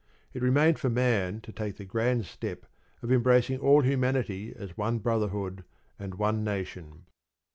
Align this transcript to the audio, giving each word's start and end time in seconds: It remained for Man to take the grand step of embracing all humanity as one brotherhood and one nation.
It 0.33 0.41
remained 0.41 0.79
for 0.79 0.89
Man 0.89 1.41
to 1.41 1.51
take 1.51 1.77
the 1.77 1.85
grand 1.85 2.25
step 2.25 2.65
of 3.03 3.11
embracing 3.11 3.59
all 3.59 3.81
humanity 3.83 4.51
as 4.57 4.75
one 4.75 4.97
brotherhood 4.97 5.63
and 5.99 6.15
one 6.15 6.43
nation. 6.43 7.05